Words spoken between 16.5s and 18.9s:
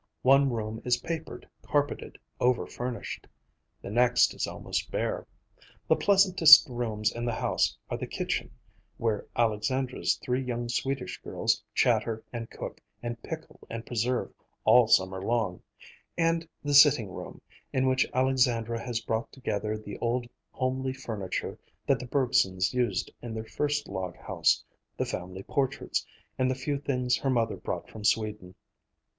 the sitting room, in which Alexandra